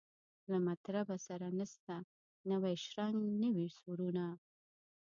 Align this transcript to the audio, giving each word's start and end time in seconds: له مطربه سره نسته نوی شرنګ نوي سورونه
له 0.51 0.57
مطربه 0.67 1.17
سره 1.27 1.47
نسته 1.59 1.95
نوی 2.51 2.75
شرنګ 2.85 3.17
نوي 3.43 3.67
سورونه 3.77 4.25